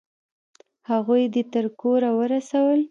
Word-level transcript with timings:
هغوی 0.89 1.23
دې 1.33 1.43
تر 1.53 1.65
کوره 1.79 2.11
ورسول؟ 2.19 2.79